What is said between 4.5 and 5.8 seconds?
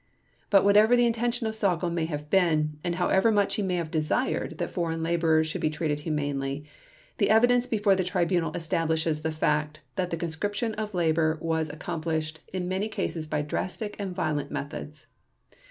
that foreign laborers should be